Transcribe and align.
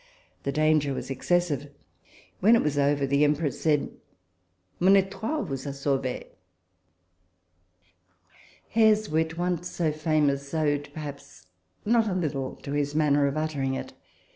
The 0.41 0.51
danger 0.51 0.95
was 0.95 1.11
excessive. 1.11 1.69
When 2.39 2.55
it 2.55 2.63
was 2.63 2.75
over, 2.75 3.05
the 3.05 3.23
Em 3.23 3.35
press 3.35 3.59
said," 3.59 3.91
Mon 4.79 4.97
e"toile 4.97 5.43
vous 5.43 5.67
a 5.67 5.73
sauvee." 5.73 6.23
Hare's 8.69 9.09
wit, 9.11 9.37
once 9.37 9.69
so 9.69 9.91
famous, 9.91 10.51
owed 10.55 10.89
perhaps 10.95 11.45
not 11.85 12.07
a 12.07 12.15
little 12.15 12.55
to 12.63 12.71
his 12.71 12.95
manner 12.95 13.27
of 13.27 13.37
uttering 13.37 13.75
it. 13.75 13.93